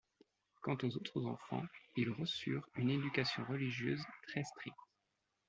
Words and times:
Quant 0.63 0.77
aux 0.81 0.95
autres 0.97 1.27
enfants 1.27 1.63
ils 1.95 2.09
reçurent 2.09 2.67
une 2.73 2.89
éducation 2.89 3.45
religieuse 3.47 4.01
très 4.27 4.43
stricte. 4.43 4.73